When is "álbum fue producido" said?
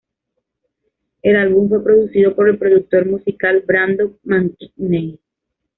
1.35-2.35